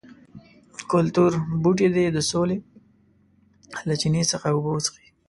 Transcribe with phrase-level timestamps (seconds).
[0.91, 1.31] کلتور
[1.61, 2.57] بوټي دې د سولې
[3.87, 5.05] له چینې څخه اوبه وڅښي.